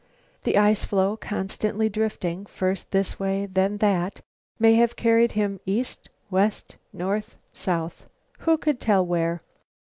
[0.45, 4.21] The ice floe constantly drifting, first this way, then that,
[4.57, 8.09] may have carried him east, west, north, south.
[8.39, 9.43] Who could tell where?